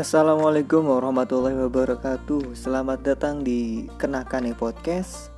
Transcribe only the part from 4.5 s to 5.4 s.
Podcast.